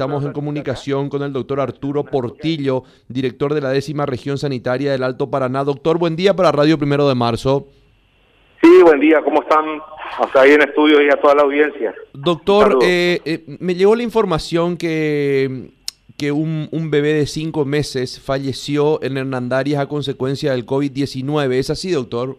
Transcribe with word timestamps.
estamos 0.00 0.24
en 0.24 0.32
comunicación 0.32 1.10
con 1.10 1.22
el 1.22 1.30
doctor 1.30 1.60
Arturo 1.60 2.04
Portillo, 2.04 2.84
director 3.08 3.52
de 3.52 3.60
la 3.60 3.68
décima 3.68 4.06
región 4.06 4.38
sanitaria 4.38 4.92
del 4.92 5.02
Alto 5.02 5.28
Paraná. 5.28 5.62
Doctor, 5.62 5.98
buen 5.98 6.16
día 6.16 6.34
para 6.34 6.50
Radio 6.50 6.78
Primero 6.78 7.06
de 7.06 7.14
Marzo. 7.14 7.66
Sí, 8.62 8.82
buen 8.82 8.98
día, 8.98 9.20
¿cómo 9.22 9.42
están? 9.42 9.62
Hasta 10.18 10.40
ahí 10.40 10.52
en 10.52 10.62
estudio 10.62 11.02
y 11.02 11.10
a 11.10 11.20
toda 11.20 11.34
la 11.34 11.42
audiencia. 11.42 11.94
Doctor, 12.14 12.78
eh, 12.80 13.20
eh, 13.26 13.44
me 13.60 13.74
llegó 13.74 13.94
la 13.94 14.02
información 14.02 14.78
que, 14.78 15.68
que 16.16 16.32
un, 16.32 16.70
un, 16.72 16.90
bebé 16.90 17.12
de 17.12 17.26
cinco 17.26 17.66
meses 17.66 18.18
falleció 18.24 19.02
en 19.02 19.18
Hernandarias 19.18 19.82
a 19.82 19.86
consecuencia 19.86 20.52
del 20.52 20.64
COVID-19. 20.64 21.52
¿Es 21.52 21.68
así, 21.68 21.90
doctor? 21.90 22.38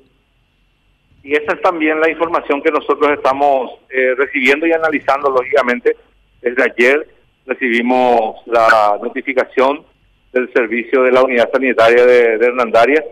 Y 1.24 1.34
esa 1.34 1.54
es 1.54 1.62
también 1.62 2.00
la 2.00 2.10
información 2.10 2.60
que 2.64 2.72
nosotros 2.72 3.12
estamos 3.12 3.70
eh, 3.92 4.16
recibiendo 4.18 4.66
y 4.66 4.72
analizando, 4.72 5.30
lógicamente. 5.30 5.96
Desde 6.42 6.64
ayer 6.64 7.21
recibimos 7.52 8.38
la 8.46 8.98
notificación 9.02 9.84
del 10.32 10.52
servicio 10.54 11.04
de 11.04 11.12
la 11.12 11.24
unidad 11.24 11.52
sanitaria 11.52 12.06
de, 12.06 12.38
de 12.38 12.46
Hernandarias 12.46 13.04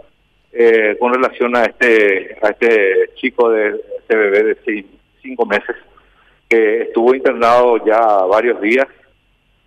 eh, 0.53 0.95
con 0.99 1.13
relación 1.13 1.55
a 1.55 1.65
este 1.65 2.37
a 2.41 2.49
este 2.49 3.11
chico 3.15 3.49
de 3.49 3.75
este 3.99 4.15
bebé 4.15 4.43
de 4.43 4.85
cinco 5.21 5.45
meses 5.45 5.75
que 6.47 6.83
estuvo 6.83 7.13
internado 7.13 7.85
ya 7.85 7.99
varios 8.25 8.59
días 8.61 8.87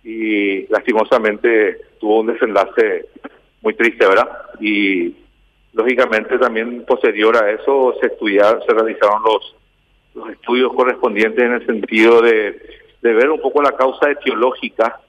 y 0.03 0.67
lastimosamente 0.67 1.77
tuvo 1.99 2.19
un 2.19 2.27
desenlace 2.27 3.05
muy 3.61 3.73
triste, 3.75 4.05
¿verdad? 4.05 4.27
Y 4.59 5.15
lógicamente 5.71 6.37
también 6.37 6.83
posterior 6.85 7.37
a 7.37 7.51
eso 7.51 7.95
se 8.01 8.07
estudiaron, 8.07 8.61
se 8.65 8.73
realizaron 8.73 9.23
los 9.23 9.55
los 10.15 10.29
estudios 10.29 10.71
correspondientes 10.73 11.43
en 11.43 11.53
el 11.53 11.65
sentido 11.65 12.21
de, 12.21 12.82
de 13.03 13.13
ver 13.13 13.29
un 13.29 13.41
poco 13.41 13.61
la 13.61 13.73
causa 13.73 14.09
etiológica, 14.09 15.01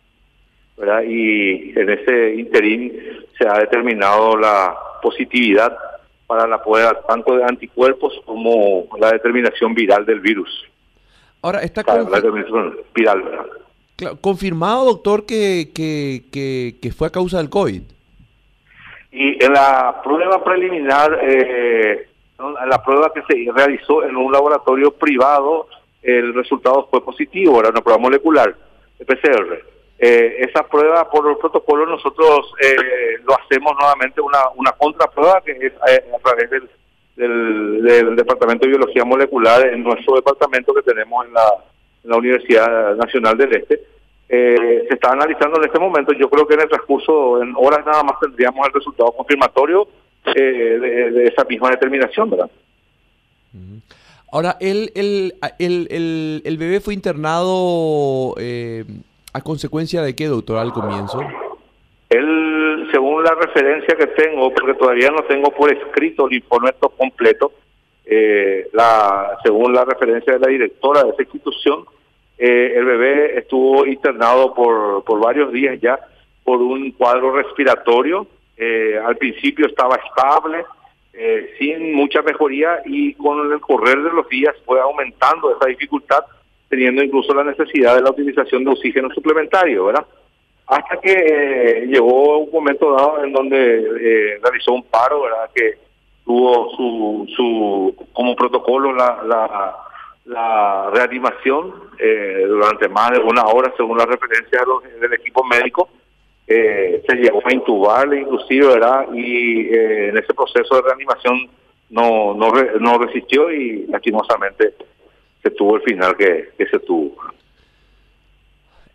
¿verdad? 0.77 1.03
Y 1.07 1.79
en 1.79 1.91
ese 1.91 2.35
interín 2.35 2.93
se 3.39 3.47
ha 3.47 3.59
determinado 3.61 4.37
la 4.37 4.75
positividad 5.01 5.77
para 6.27 6.47
la 6.49 6.63
prueba 6.63 7.01
tanto 7.07 7.37
de 7.37 7.45
anticuerpos 7.45 8.13
como 8.27 8.89
la 8.99 9.13
determinación 9.13 9.75
viral 9.75 10.05
del 10.05 10.19
virus. 10.19 10.51
Ahora, 11.41 11.61
está 11.61 11.85
la 11.87 12.03
determinación 12.03 12.77
viral, 12.93 13.23
¿verdad? 13.23 13.47
confirmado, 14.21 14.87
doctor, 14.87 15.25
que, 15.25 15.71
que, 15.73 16.25
que, 16.33 16.75
que, 16.83 16.91
fue 16.91 17.07
a 17.07 17.11
causa 17.11 17.39
del 17.39 17.49
COVID. 17.49 17.83
Y 19.13 19.45
en 19.45 19.53
la 19.53 20.01
prueba 20.03 20.43
preliminar, 20.43 21.17
eh, 21.23 22.09
en 22.41 22.69
la 22.69 22.83
prueba 22.83 23.13
que 23.15 23.23
se 23.23 23.53
realizó 23.53 24.03
en 24.03 24.17
un 24.17 24.33
laboratorio 24.33 24.91
privado, 24.91 25.69
el 26.05 26.35
resultado 26.35 26.87
fue 26.91 27.05
positivo, 27.05 27.59
era 27.61 27.71
una 27.71 27.81
prueba 27.81 27.99
molecular, 27.99 28.55
PCR. 29.07 29.65
Eh, 29.99 30.37
esa 30.41 30.67
prueba 30.69 31.09
por 31.09 31.31
el 31.31 31.37
protocolo 31.39 31.87
nosotros 31.87 32.53
eh, 32.61 33.19
lo 33.25 33.35
hacemos 33.39 33.75
nuevamente 33.79 34.21
una, 34.21 34.39
una 34.57 34.73
contraprueba 34.73 35.41
que 35.41 35.53
es 35.53 35.73
eh, 35.73 36.05
a, 36.15 36.19
través 36.19 36.51
del, 36.51 37.83
del, 37.83 38.17
Departamento 38.17 38.67
de 38.67 38.73
Biología 38.73 39.05
Molecular 39.05 39.67
en 39.69 39.85
nuestro 39.85 40.17
departamento 40.17 40.75
que 40.75 40.83
tenemos 40.83 41.27
en 41.27 41.33
la, 41.33 41.49
en 42.03 42.11
la 42.11 42.17
Universidad 42.17 42.97
Nacional 42.97 43.39
del 43.39 43.55
Este. 43.55 43.81
Eh, 44.29 44.85
se 44.89 44.95
está 44.95 45.13
analizando 45.13 45.59
en 45.59 45.65
este 45.67 45.79
momento, 45.79 46.13
yo 46.13 46.29
creo 46.29 46.47
que 46.47 46.55
en 46.55 46.63
el 46.63 46.69
transcurso, 46.69 47.43
en 47.43 47.55
horas 47.57 47.87
nada 47.87 48.03
más 48.03 48.19
tendríamos 48.21 48.67
el 48.67 48.73
resultado 48.73 49.13
confirmatorio 49.13 49.87
de, 50.35 50.81
de, 50.81 51.25
esa 51.27 51.45
misma 51.45 51.71
determinación, 51.71 52.31
¿verdad? 52.31 52.51
Ahora, 54.35 54.57
el, 54.61 54.91
el, 54.95 55.35
el, 55.59 55.87
el, 55.91 56.43
el 56.45 56.59
bebé 56.59 56.81
fue 56.81 56.93
internado 56.93 58.35
eh, 58.37 58.85
¿A 59.35 59.41
consecuencia 59.41 60.01
de 60.01 60.15
qué, 60.15 60.27
doctor, 60.27 60.59
al 60.59 60.73
comienzo? 60.73 61.21
Él, 62.09 62.89
según 62.93 63.25
la 63.25 63.35
referencia 63.35 63.97
que 63.97 64.07
tengo, 64.07 64.55
porque 64.55 64.75
todavía 64.75 65.11
no 65.11 65.25
tengo 65.25 65.51
por 65.51 65.73
escrito 65.73 66.29
el 66.29 66.35
informe 66.35 66.71
completo, 66.97 67.51
eh, 68.05 68.69
la, 68.73 69.37
según 69.43 69.73
la 69.73 69.85
referencia 69.85 70.35
de 70.35 70.39
la 70.39 70.47
directora 70.47 71.03
de 71.03 71.11
esa 71.11 71.23
institución, 71.23 71.85
eh, 72.39 72.75
el 72.77 72.85
bebé 72.85 73.41
estuvo 73.41 73.85
internado 73.87 74.55
por, 74.55 75.03
por 75.03 75.19
varios 75.19 75.53
días 75.53 75.81
ya 75.81 75.99
por 76.45 76.63
un 76.63 76.93
cuadro 76.93 77.33
respiratorio. 77.33 78.29
Eh, 78.57 78.97
al 79.05 79.17
principio 79.17 79.67
estaba 79.67 79.97
estable, 79.97 80.65
eh, 81.17 81.55
sin 81.59 81.95
mucha 81.95 82.23
mejoría 82.23 82.83
y 82.85 83.15
con 83.15 83.53
el 83.53 83.61
correr 83.61 84.03
de 84.03 84.11
los 84.11 84.29
días 84.29 84.55
fue 84.65 84.81
aumentando 84.81 85.57
esa 85.57 85.69
dificultad 85.69 86.25
teniendo 86.69 87.05
incluso 87.05 87.33
la 87.33 87.45
necesidad 87.45 87.95
de 87.95 88.03
la 88.03 88.11
utilización 88.11 88.65
de 88.65 88.73
oxígeno 88.73 89.09
suplementario, 89.15 89.85
¿verdad? 89.85 90.05
Hasta 90.67 90.97
que 91.01 91.13
eh, 91.13 91.87
llegó 91.87 92.39
un 92.39 92.51
momento 92.51 92.97
dado 92.97 93.23
en 93.23 93.33
donde 93.33 93.77
eh, 93.77 94.41
realizó 94.43 94.73
un 94.73 94.83
paro, 94.83 95.23
¿verdad? 95.23 95.51
Que 95.55 95.79
tuvo 96.25 96.71
su, 96.71 97.27
su 97.37 98.07
como 98.13 98.35
protocolo 98.35 98.93
la, 98.93 99.23
la, 100.25 100.91
reanimación 100.93 101.75
durante 102.49 102.89
más 102.89 103.13
de 103.13 103.21
una 103.21 103.45
hora, 103.45 103.73
según 103.77 103.99
la 103.99 104.07
referencia 104.07 104.59
de 104.59 104.67
los, 104.67 105.01
del 105.01 105.13
equipo 105.13 105.45
médico. 105.45 105.89
Se 106.47 107.15
llegó 107.17 107.43
a 107.45 107.53
intubarle 107.53 108.21
inclusive, 108.21 108.67
¿verdad? 108.67 109.07
Y 109.15 109.69
en 109.69 110.17
ese 110.17 110.35
proceso 110.35 110.77
de 110.77 110.83
reanimación 110.83 111.49
no, 111.91 112.35
no, 112.35 112.53
no 112.81 112.99
resistió 112.99 113.51
y 113.53 113.87
lastimosamente 113.87 114.75
se 115.45 115.51
tuvo 115.51 115.77
el 115.77 115.83
final 115.83 116.17
que, 116.17 116.53
se 116.59 116.79
tuvo. 116.81 117.15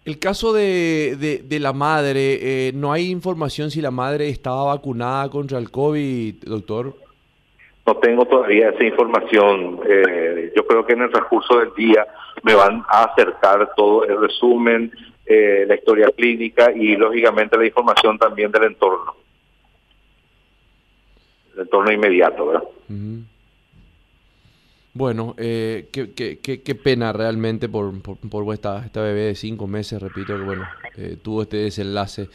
El 0.03 0.17
caso 0.17 0.51
de, 0.53 1.41
de, 1.43 1.59
la 1.59 1.71
madre, 1.71 2.39
eh, 2.41 2.71
¿no 2.73 2.91
hay 2.91 3.09
información 3.09 3.69
si 3.69 3.81
la 3.81 3.91
madre 3.91 4.29
estaba 4.29 4.65
vacunada 4.65 5.29
contra 5.29 5.59
el 5.59 5.69
COVID, 5.69 6.43
doctor? 6.45 6.95
No 7.85 7.95
tengo 7.97 8.25
todavía 8.25 8.69
esa 8.69 8.83
información. 8.83 9.79
Eh, 9.87 10.51
yo 10.55 10.65
creo 10.65 10.85
que 10.85 10.93
en 10.93 11.03
el 11.03 11.11
transcurso 11.11 11.59
del 11.59 11.73
día 11.75 12.07
me 12.43 12.55
van 12.55 12.83
a 12.89 13.03
acercar 13.03 13.71
todo 13.75 14.03
el 14.05 14.19
resumen, 14.19 14.91
eh, 15.29 15.65
la 15.67 15.75
historia 15.75 16.09
clínica 16.09 16.71
y 16.71 16.95
lógicamente 16.95 17.55
la 17.55 17.67
información 17.67 18.17
también 18.17 18.51
del 18.51 18.63
entorno. 18.63 19.15
El 21.53 21.61
entorno 21.61 21.91
inmediato, 21.91 22.47
¿verdad? 22.47 22.63
Bueno, 24.93 25.35
eh, 25.37 25.87
qué, 25.93 26.13
qué, 26.13 26.39
qué, 26.41 26.75
pena 26.75 27.13
realmente 27.13 27.69
por, 27.69 27.91
por, 28.01 28.53
esta, 28.53 28.83
esta 28.83 29.01
bebé 29.03 29.21
de 29.25 29.35
cinco 29.35 29.67
meses, 29.67 30.01
repito, 30.01 30.35
que 30.35 30.43
bueno, 30.43 30.67
eh, 30.97 31.17
tuvo 31.21 31.43
este 31.43 31.57
desenlace. 31.57 32.27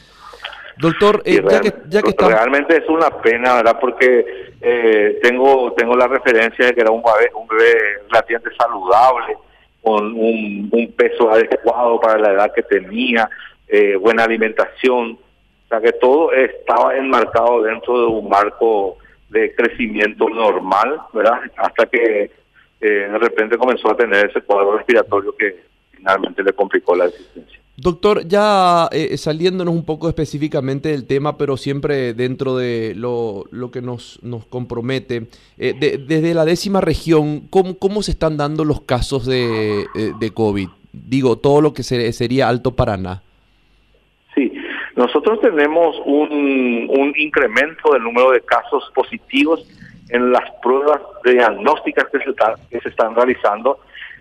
Doctor, 0.77 1.21
eh, 1.25 1.43
ya, 1.49 1.59
que, 1.59 1.73
ya 1.89 2.01
que 2.01 2.09
está... 2.09 2.29
Realmente 2.29 2.77
es 2.77 2.87
una 2.87 3.09
pena, 3.21 3.55
¿verdad? 3.55 3.77
Porque 3.79 4.53
eh, 4.61 5.19
tengo 5.21 5.73
tengo 5.73 5.95
la 5.95 6.07
referencia 6.07 6.67
de 6.67 6.73
que 6.73 6.81
era 6.81 6.91
un 6.91 7.03
bebé, 7.03 7.29
un 7.35 7.47
bebé 7.47 7.73
relativamente 8.09 8.49
saludable, 8.57 9.37
con 9.85 10.13
un, 10.17 10.93
peso 10.97 11.31
adecuado 11.31 11.99
para 11.99 12.17
la 12.19 12.33
edad 12.33 12.53
que 12.53 12.63
tenía, 12.63 13.29
eh, 13.67 13.95
buena 13.95 14.23
alimentación, 14.23 15.11
o 15.11 15.67
sea 15.69 15.79
que 15.79 15.91
todo 15.93 16.33
estaba 16.33 16.97
enmarcado 16.97 17.61
dentro 17.61 17.99
de 17.99 18.07
un 18.07 18.27
marco 18.27 18.97
de 19.29 19.53
crecimiento 19.53 20.27
normal, 20.27 21.01
¿verdad? 21.13 21.39
Hasta 21.57 21.85
que 21.85 22.31
de 22.79 23.17
repente 23.17 23.57
comenzó 23.57 23.91
a 23.91 23.97
tener 23.97 24.29
ese 24.29 24.41
cuadro 24.41 24.77
respiratorio 24.77 25.35
que 25.35 25.63
finalmente 25.91 26.43
le 26.43 26.53
complicó 26.53 26.95
la 26.95 27.05
existencia. 27.05 27.59
Doctor, 27.77 28.25
ya 28.25 28.87
eh, 28.91 29.17
saliéndonos 29.17 29.73
un 29.73 29.85
poco 29.85 30.07
específicamente 30.07 30.89
del 30.89 31.05
tema, 31.05 31.37
pero 31.37 31.57
siempre 31.57 32.13
dentro 32.13 32.55
de 32.55 32.93
lo, 32.95 33.45
lo 33.51 33.69
que 33.69 33.81
nos, 33.81 34.19
nos 34.23 34.45
compromete, 34.45 35.27
eh, 35.57 35.73
desde 36.07 36.33
la 36.33 36.45
décima 36.45 36.79
región, 36.79 37.41
¿cómo, 37.49 37.77
¿cómo, 37.77 38.01
se 38.01 38.11
están 38.11 38.37
dando 38.37 38.63
los 38.63 38.81
casos 38.81 39.25
de, 39.25 39.81
eh, 39.93 40.13
de 40.17 40.31
COVID? 40.31 40.69
Digo, 40.93 41.37
todo 41.37 41.59
lo 41.59 41.73
que 41.73 41.83
sería 41.83 42.47
Alto 42.47 42.75
Paraná. 42.75 43.21
Sí, 44.33 44.53
nosotros 44.95 45.41
tenemos 45.41 45.97
un, 46.05 46.89
un 46.89 47.13
incremento 47.17 47.91
del 47.91 48.03
número 48.03 48.31
de 48.31 48.39
casos 48.39 48.89
positivos 48.95 49.67
en 50.09 50.31
las 50.31 50.49
pruebas 50.61 51.01
diagnósticas 51.25 52.05
que 52.11 52.19
se, 52.19 52.33
que 52.69 52.79
se 52.79 52.89
están 52.89 53.15
realizando. 53.15 53.79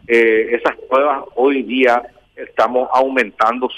Eh, 0.08 0.56
esas 0.60 0.76
pruebas 0.90 1.22
hoy 1.36 1.62
día 1.62 2.02
estamos 2.36 2.88
aumentando 2.92 3.68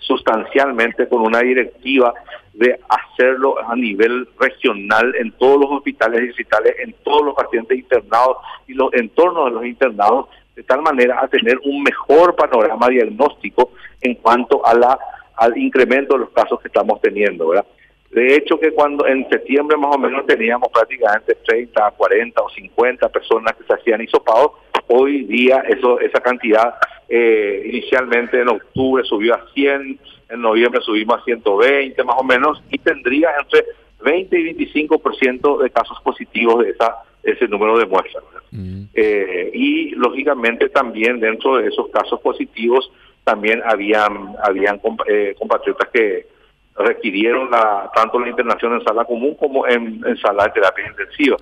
sustancialmente 0.00 1.08
con 1.08 1.22
una 1.22 1.40
directiva 1.40 2.12
de 2.52 2.78
hacerlo 2.88 3.56
a 3.68 3.74
nivel 3.74 4.28
regional 4.38 5.14
en 5.18 5.32
todos 5.32 5.60
los 5.60 5.70
hospitales 5.72 6.20
distritales, 6.20 6.74
en 6.78 6.94
todos 7.02 7.24
los 7.24 7.34
pacientes 7.34 7.78
internados 7.78 8.38
y 8.66 8.74
los 8.74 8.92
entornos 8.94 9.46
de 9.46 9.50
los 9.50 9.66
internados, 9.66 10.28
de 10.54 10.62
tal 10.62 10.82
manera 10.82 11.20
a 11.20 11.28
tener 11.28 11.58
un 11.64 11.82
mejor 11.82 12.36
panorama 12.36 12.88
diagnóstico 12.88 13.72
en 14.00 14.14
cuanto 14.16 14.64
a 14.64 14.74
la 14.74 14.98
al 15.36 15.58
incremento 15.58 16.14
de 16.14 16.20
los 16.20 16.30
casos 16.30 16.60
que 16.60 16.68
estamos 16.68 17.00
teniendo, 17.00 17.48
¿verdad? 17.48 17.66
De 18.10 18.36
hecho, 18.36 18.60
que 18.60 18.70
cuando 18.70 19.04
en 19.08 19.28
septiembre 19.28 19.76
más 19.76 19.96
o 19.96 19.98
menos 19.98 20.24
teníamos 20.26 20.68
prácticamente 20.72 21.34
30, 21.44 21.90
40 21.90 22.40
o 22.40 22.48
50 22.48 23.08
personas 23.08 23.56
que 23.56 23.64
se 23.64 23.74
hacían 23.74 24.00
hisopados, 24.00 24.52
hoy 24.86 25.24
día 25.24 25.64
eso 25.68 25.98
esa 25.98 26.20
cantidad 26.20 26.74
eh, 27.08 27.62
inicialmente 27.66 28.40
en 28.40 28.48
octubre 28.48 29.04
subió 29.04 29.34
a 29.34 29.44
100, 29.52 29.98
en 30.30 30.40
noviembre 30.40 30.80
subimos 30.82 31.20
a 31.20 31.24
120 31.24 32.02
más 32.04 32.16
o 32.18 32.24
menos, 32.24 32.62
y 32.70 32.78
tendría 32.78 33.30
entre 33.40 33.64
20 34.02 34.38
y 34.38 34.54
25% 34.54 35.62
de 35.62 35.70
casos 35.70 35.98
positivos 36.02 36.64
de 36.64 36.70
esa, 36.70 36.96
ese 37.22 37.48
número 37.48 37.78
de 37.78 37.86
muestras. 37.86 38.24
Mm. 38.50 38.84
Eh, 38.94 39.50
y 39.52 39.90
lógicamente 39.90 40.68
también 40.68 41.20
dentro 41.20 41.56
de 41.56 41.68
esos 41.68 41.88
casos 41.88 42.20
positivos 42.20 42.90
también 43.24 43.62
habían, 43.64 44.36
habían 44.42 44.80
eh, 45.08 45.34
compatriotas 45.38 45.88
que 45.88 46.26
requirieron 46.76 47.50
la, 47.50 47.90
tanto 47.94 48.18
la 48.18 48.28
internación 48.28 48.74
en 48.74 48.84
sala 48.84 49.04
común 49.04 49.34
como 49.34 49.66
en, 49.66 50.02
sala 50.18 50.44
de 50.44 50.50
terapia 50.50 50.86
intensiva. 50.86 51.36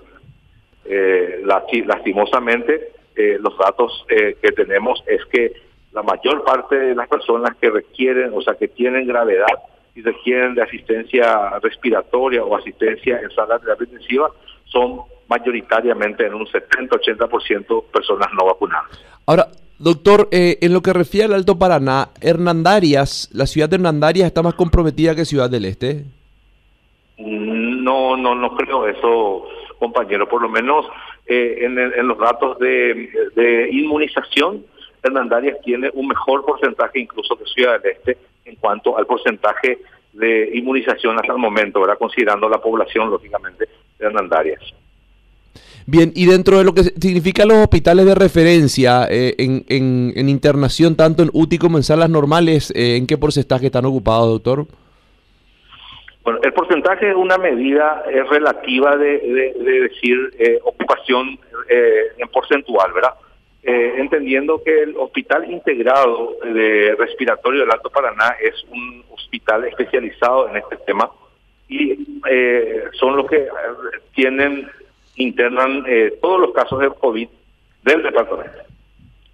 Eh, 0.84 1.42
lastimosamente, 1.44 2.92
eh, 3.16 3.38
los 3.40 3.56
datos 3.58 4.04
eh, 4.08 4.36
que 4.40 4.52
tenemos 4.52 5.02
es 5.06 5.24
que 5.26 5.52
la 5.92 6.02
mayor 6.02 6.44
parte 6.44 6.76
de 6.76 6.94
las 6.94 7.08
personas 7.08 7.56
que 7.60 7.70
requieren, 7.70 8.32
o 8.34 8.40
sea, 8.40 8.54
que 8.54 8.68
tienen 8.68 9.06
gravedad 9.06 9.58
y 9.94 10.02
requieren 10.02 10.54
de 10.54 10.62
asistencia 10.62 11.50
respiratoria 11.60 12.42
o 12.42 12.56
asistencia 12.56 13.20
en 13.20 13.30
sala 13.30 13.58
de 13.58 13.64
terapia 13.64 13.84
intensiva 13.84 14.30
son 14.64 15.02
mayoritariamente 15.28 16.26
en 16.26 16.34
un 16.34 16.46
70-80% 16.46 17.84
personas 17.92 18.28
no 18.38 18.46
vacunadas. 18.46 19.04
Ahora, 19.26 19.48
doctor, 19.78 20.28
eh, 20.30 20.58
en 20.62 20.72
lo 20.72 20.80
que 20.80 20.92
refiere 20.92 21.26
al 21.26 21.34
Alto 21.34 21.58
Paraná, 21.58 22.08
Hernandarias, 22.20 23.30
¿la 23.32 23.46
ciudad 23.46 23.68
de 23.68 23.76
Hernandarias 23.76 24.26
está 24.26 24.42
más 24.42 24.54
comprometida 24.54 25.14
que 25.14 25.24
Ciudad 25.24 25.50
del 25.50 25.66
Este? 25.66 26.04
No, 27.18 28.16
no, 28.16 28.34
no 28.34 28.56
creo 28.56 28.88
eso, 28.88 29.44
compañero. 29.78 30.28
Por 30.28 30.42
lo 30.42 30.48
menos 30.48 30.86
eh, 31.26 31.58
en, 31.60 32.08
los 32.08 32.18
datos 32.18 32.58
de, 32.58 33.68
inmunización, 33.70 34.64
Hernandarias 35.02 35.56
tiene 35.64 35.90
un 35.94 36.08
mejor 36.08 36.44
porcentaje 36.44 37.00
incluso 37.00 37.36
que 37.36 37.44
Ciudad 37.46 37.80
del 37.80 37.92
Este 37.92 38.18
en 38.44 38.56
cuanto 38.56 38.96
al 38.96 39.06
porcentaje 39.06 39.78
de 40.12 40.50
inmunización 40.54 41.16
hasta 41.16 41.32
el 41.32 41.38
momento, 41.38 41.80
¿verdad? 41.80 41.98
considerando 41.98 42.48
la 42.48 42.60
población, 42.60 43.10
lógicamente, 43.10 43.66
de 43.98 44.06
Hernandarias. 44.06 44.60
Bien, 45.86 46.12
y 46.14 46.26
dentro 46.26 46.58
de 46.58 46.64
lo 46.64 46.74
que 46.74 46.84
significan 46.84 47.48
los 47.48 47.58
hospitales 47.58 48.06
de 48.06 48.14
referencia 48.14 49.06
eh, 49.10 49.34
en, 49.38 50.28
internación, 50.28 50.94
tanto 50.96 51.22
en 51.22 51.30
UTI 51.32 51.58
como 51.58 51.76
en 51.76 51.82
salas 51.82 52.08
normales, 52.08 52.72
eh, 52.76 52.96
¿en 52.96 53.06
qué 53.06 53.18
porcentaje 53.18 53.66
están 53.66 53.84
ocupados, 53.84 54.28
doctor? 54.28 54.66
Bueno, 56.24 56.38
el 56.42 56.52
porcentaje 56.52 57.10
es 57.10 57.16
una 57.16 57.36
medida 57.36 58.04
eh, 58.08 58.22
relativa 58.22 58.96
de, 58.96 59.54
decir 59.58 60.30
eh, 60.38 60.60
ocupación 60.62 61.38
eh, 61.68 62.12
en 62.18 62.28
porcentual, 62.28 62.92
¿verdad? 62.92 63.14
entendiendo 63.64 64.60
que 64.64 64.82
el 64.82 64.96
Hospital 64.96 65.48
Integrado 65.48 66.36
de 66.42 66.96
Respiratorio 66.98 67.60
del 67.60 67.70
Alto 67.70 67.90
Paraná 67.90 68.34
es 68.42 68.54
un 68.72 69.04
hospital 69.12 69.62
especializado 69.66 70.48
en 70.48 70.56
este 70.56 70.78
tema 70.78 71.08
y 71.68 71.96
son 72.94 73.16
los 73.16 73.30
que 73.30 73.46
tienen, 74.16 74.68
internan 75.14 75.86
todos 76.20 76.40
los 76.40 76.52
casos 76.52 76.80
de 76.80 76.88
COVID 76.88 77.28
del 77.84 78.02
departamento. 78.02 78.62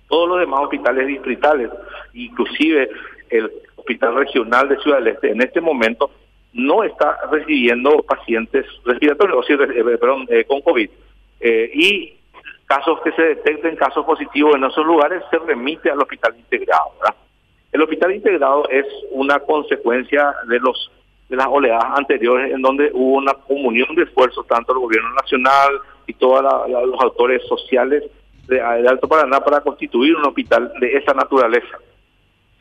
Todos 0.08 0.28
los 0.28 0.40
demás 0.40 0.60
hospitales 0.64 1.06
distritales, 1.06 1.70
inclusive 2.12 2.90
el 3.30 3.50
Hospital 3.76 4.14
Regional 4.16 4.68
de 4.68 4.76
Ciudad 4.80 4.98
del 4.98 5.14
Este, 5.14 5.30
en 5.30 5.40
este 5.40 5.62
momento 5.62 6.10
no 6.52 6.82
está 6.82 7.18
recibiendo 7.30 8.02
pacientes 8.02 8.66
respiratorios, 8.84 9.48
o 9.48 9.52
eh, 9.52 9.98
perdón, 9.98 10.26
eh, 10.28 10.44
con 10.44 10.60
COVID. 10.62 10.90
Eh, 11.40 11.70
y 11.74 12.14
casos 12.66 13.00
que 13.02 13.12
se 13.12 13.22
detecten, 13.22 13.76
casos 13.76 14.04
positivos 14.04 14.56
en 14.56 14.64
esos 14.64 14.84
lugares, 14.84 15.22
se 15.30 15.38
remite 15.38 15.90
al 15.90 16.00
hospital 16.00 16.34
integrado. 16.36 16.92
El 17.72 17.82
hospital 17.82 18.14
integrado 18.14 18.68
es 18.68 18.86
una 19.12 19.38
consecuencia 19.40 20.34
de 20.46 20.58
los 20.60 20.90
de 21.28 21.36
las 21.36 21.46
oleadas 21.46 21.84
anteriores 21.94 22.54
en 22.54 22.62
donde 22.62 22.90
hubo 22.94 23.18
una 23.18 23.34
comunión 23.34 23.94
de 23.94 24.04
esfuerzos 24.04 24.46
tanto 24.46 24.72
del 24.72 24.80
gobierno 24.80 25.10
nacional 25.12 25.78
y 26.06 26.14
todos 26.14 26.42
los 26.42 27.00
autores 27.02 27.42
sociales 27.46 28.02
de, 28.46 28.56
de 28.56 28.88
Alto 28.88 29.06
Paraná 29.06 29.38
para 29.40 29.60
constituir 29.60 30.16
un 30.16 30.24
hospital 30.24 30.72
de 30.80 30.96
esa 30.96 31.12
naturaleza 31.12 31.78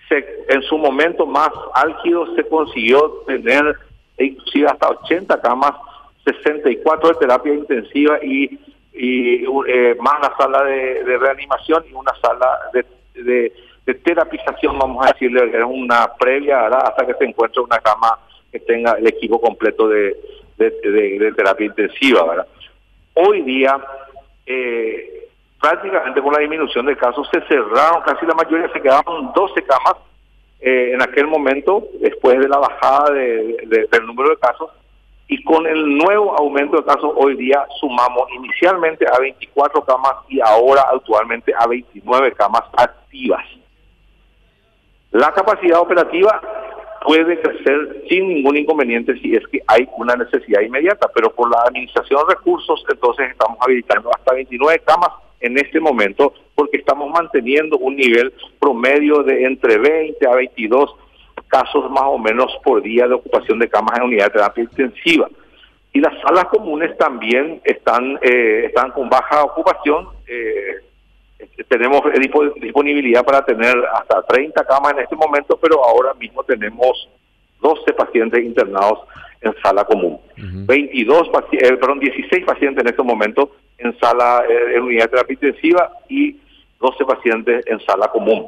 en 0.10 0.62
su 0.64 0.78
momento 0.78 1.26
más 1.26 1.50
álgido 1.74 2.34
se 2.36 2.44
consiguió 2.48 3.24
tener 3.26 3.76
inclusive 4.18 4.68
hasta 4.68 4.90
80 4.90 5.42
camas, 5.42 5.74
64 6.26 7.10
de 7.10 7.16
terapia 7.16 7.54
intensiva 7.54 8.20
y, 8.24 8.60
y 8.94 9.46
eh, 9.68 9.96
más 10.00 10.20
la 10.22 10.34
sala 10.38 10.64
de, 10.64 11.18
reanimación 11.18 11.84
y 11.90 11.94
una 11.94 12.14
sala 12.22 12.60
de, 12.74 13.52
terapización, 14.04 14.78
vamos 14.78 15.06
a 15.06 15.12
decirle, 15.14 15.50
era 15.50 15.66
una 15.66 16.14
previa 16.20 16.68
hasta 16.68 17.06
que 17.06 17.14
se 17.14 17.26
encuentre 17.26 17.62
una 17.62 17.80
cama 17.80 18.18
que 18.52 18.60
tenga 18.60 18.94
el 18.94 19.08
equipo 19.08 19.40
completo 19.40 19.88
de, 19.88 20.16
de 20.58 21.34
terapia 21.36 21.68
intensiva. 21.68 22.26
¿verdad? 22.26 22.48
Hoy 23.14 23.42
día, 23.42 23.80
eh, 24.46 25.27
prácticamente 25.60 26.22
con 26.22 26.34
la 26.34 26.40
disminución 26.40 26.86
de 26.86 26.98
casos 26.98 27.28
se 27.32 27.42
cerraron, 27.48 28.02
casi 28.04 28.26
la 28.26 28.36
mayoría 28.36 28.72
se 28.72 28.82
quedaron 28.82 29.32
12 29.34 29.64
camas 29.64 29.96
eh, 30.60 30.92
en 30.94 31.02
aquel 31.02 31.28
momento, 31.28 31.88
después 32.00 32.40
de 32.40 32.48
la 32.48 32.58
bajada 32.58 33.12
de, 33.12 33.88
del 33.92 34.06
número 34.06 34.30
de 34.30 34.38
casos, 34.38 34.72
y 35.28 35.44
con 35.44 35.68
el 35.68 35.98
nuevo 35.98 36.38
aumento 36.38 36.78
de 36.78 36.86
casos 36.86 37.12
hoy 37.16 37.36
día 37.36 37.66
sumamos 37.80 38.30
inicialmente 38.36 39.06
a 39.12 39.20
24 39.20 39.84
camas 39.84 40.14
y 40.30 40.40
ahora 40.40 40.86
actualmente 40.94 41.54
a 41.58 41.68
29 41.68 42.32
camas 42.32 42.64
activas. 42.78 43.44
La 45.12 45.34
capacidad 45.34 45.80
operativa 45.80 46.40
puede 47.06 47.40
crecer 47.42 48.04
sin 48.10 48.30
ningún 48.30 48.58
inconveniente 48.58 49.20
si 49.20 49.36
es 49.36 49.46
que 49.48 49.62
hay 49.68 49.88
una 49.98 50.16
necesidad 50.16 50.62
inmediata, 50.62 51.10
pero 51.14 51.34
por 51.34 51.50
la 51.52 51.62
administración 51.64 52.22
de 52.28 52.36
recursos 52.36 52.84
entonces 52.90 53.32
estamos 53.32 53.58
habilitando 53.62 54.10
hasta 54.16 54.34
29 54.34 54.80
camas 54.86 55.12
en 55.40 55.58
este 55.58 55.80
momento 55.80 56.34
porque 56.56 56.78
estamos 56.78 57.12
manteniendo 57.12 57.78
un 57.78 57.96
nivel 57.96 58.34
promedio 58.60 59.24
de 59.24 59.46
entre 59.46 59.78
20 59.78 60.28
a 60.28 60.36
22 60.36 60.96
casos 61.48 61.90
más 61.92 62.04
o 62.06 62.18
menos 62.18 62.52
por 62.64 62.82
día 62.82 63.08
de 63.08 63.14
ocupación 63.14 63.60
de 63.60 63.70
camas 63.70 63.98
en 63.98 64.06
unidad 64.06 64.26
de 64.26 64.32
terapia 64.32 64.64
intensiva. 64.64 65.30
Y 65.94 66.00
las 66.00 66.20
salas 66.22 66.46
comunes 66.46 66.98
también 66.98 67.62
están, 67.64 68.20
eh, 68.22 68.66
están 68.66 68.92
con 68.92 69.10
baja 69.10 69.44
ocupación. 69.44 70.10
Eh, 70.28 70.76
tenemos 71.68 72.02
disponibilidad 72.60 73.24
para 73.24 73.46
tener 73.46 73.76
hasta 73.94 74.24
30 74.24 74.64
camas 74.66 74.94
en 74.94 75.00
este 75.00 75.16
momento, 75.16 75.58
pero 75.62 75.84
ahora 75.84 76.14
mismo 76.16 76.44
tenemos 76.44 77.10
12 77.62 77.94
pacientes 77.94 78.44
internados 78.44 79.00
en 79.42 79.54
sala 79.62 79.86
común. 79.86 80.20
22 80.36 81.30
eh, 81.52 81.78
perdón, 81.78 82.00
16 82.00 82.46
pacientes 82.46 82.84
en 82.84 82.90
este 82.90 83.04
momento 83.04 83.52
en 83.78 83.98
sala, 84.00 84.44
eh, 84.50 84.76
en 84.76 84.84
unidad 84.84 85.06
de 85.06 85.10
terapia 85.10 85.34
intensiva 85.34 85.92
y 86.10 86.38
12 86.80 87.06
pacientes 87.06 87.66
en 87.68 87.80
sala 87.82 88.08
común. 88.10 88.48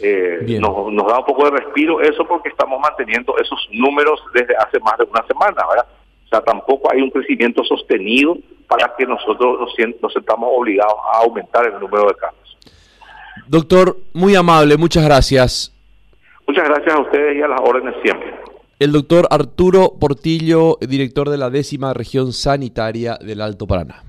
Eh, 0.00 0.58
nos, 0.60 0.92
nos, 0.92 1.06
da 1.06 1.18
un 1.18 1.24
poco 1.24 1.44
de 1.44 1.58
respiro 1.58 2.00
eso 2.00 2.24
porque 2.24 2.50
estamos 2.50 2.80
manteniendo 2.80 3.36
esos 3.38 3.58
números 3.72 4.22
desde 4.32 4.56
hace 4.56 4.78
más 4.80 4.96
de 4.96 5.04
una 5.04 5.26
semana, 5.26 5.62
¿verdad? 5.68 5.86
O 6.24 6.28
sea, 6.28 6.40
tampoco 6.42 6.92
hay 6.92 7.00
un 7.00 7.10
crecimiento 7.10 7.64
sostenido 7.64 8.36
para 8.68 8.94
que 8.96 9.06
nosotros 9.06 9.58
nos, 9.60 10.00
nos 10.00 10.12
sentamos 10.12 10.50
obligados 10.52 10.94
a 11.12 11.24
aumentar 11.24 11.66
el 11.66 11.80
número 11.80 12.06
de 12.06 12.14
casos. 12.14 12.58
Doctor, 13.46 13.96
muy 14.12 14.36
amable, 14.36 14.76
muchas 14.76 15.04
gracias. 15.04 15.74
Muchas 16.46 16.68
gracias 16.68 16.94
a 16.94 17.00
ustedes 17.00 17.36
y 17.36 17.42
a 17.42 17.48
las 17.48 17.60
órdenes 17.60 17.94
siempre. 18.02 18.34
El 18.78 18.92
doctor 18.92 19.26
Arturo 19.30 19.94
Portillo, 19.98 20.76
director 20.80 21.30
de 21.30 21.38
la 21.38 21.50
décima 21.50 21.94
región 21.94 22.32
sanitaria 22.32 23.16
del 23.20 23.40
Alto 23.40 23.66
Paraná. 23.66 24.04